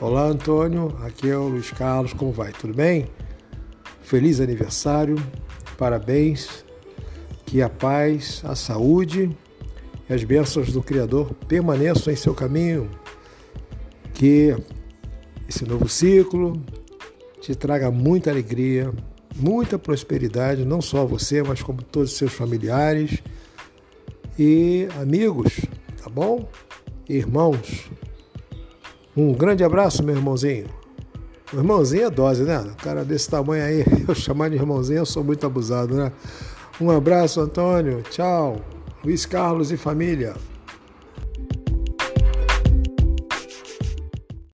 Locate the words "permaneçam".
11.46-12.10